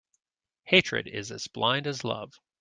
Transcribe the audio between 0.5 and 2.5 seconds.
Hatred is as blind as love.